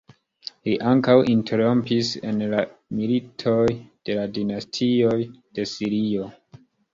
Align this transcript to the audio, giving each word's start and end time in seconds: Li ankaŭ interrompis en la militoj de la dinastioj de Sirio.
Li 0.67 0.71
ankaŭ 0.91 1.13
interrompis 1.33 2.09
en 2.29 2.39
la 2.53 2.61
militoj 3.01 3.67
de 4.09 4.17
la 4.21 4.25
dinastioj 4.39 5.13
de 5.61 5.69
Sirio. 5.75 6.27